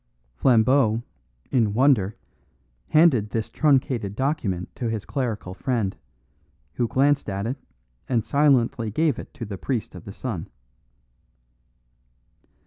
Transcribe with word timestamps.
Flambeau, 0.33 1.03
in 1.51 1.75
wonder, 1.75 2.17
handed 2.87 3.29
this 3.29 3.51
truncated 3.51 4.17
testament 4.17 4.69
to 4.75 4.89
his 4.89 5.05
clerical 5.05 5.53
friend, 5.53 5.95
who 6.73 6.87
glanced 6.87 7.29
at 7.29 7.45
it 7.45 7.57
and 8.09 8.25
silently 8.25 8.89
gave 8.89 9.19
it 9.19 9.31
to 9.35 9.45
the 9.45 9.59
priest 9.59 9.93
of 9.93 10.05
the 10.05 10.11
sun. 10.11 10.49